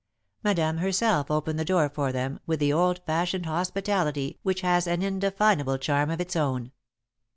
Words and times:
Madame 0.43 0.79
herself 0.79 1.29
opened 1.29 1.59
the 1.59 1.63
door 1.63 1.87
for 1.87 2.11
them, 2.11 2.39
with 2.47 2.59
the 2.59 2.73
old 2.73 3.01
fashioned 3.05 3.45
hospitality 3.45 4.39
which 4.41 4.61
has 4.61 4.87
an 4.87 5.03
indefinable 5.03 5.77
charm 5.77 6.09
of 6.09 6.19
its 6.19 6.35
own. 6.35 6.71